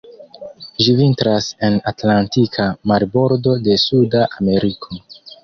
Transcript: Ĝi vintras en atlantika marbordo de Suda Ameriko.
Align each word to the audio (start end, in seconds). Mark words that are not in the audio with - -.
Ĝi 0.85 0.95
vintras 1.01 1.49
en 1.67 1.77
atlantika 1.91 2.65
marbordo 2.93 3.55
de 3.69 3.79
Suda 3.85 4.27
Ameriko. 4.41 5.01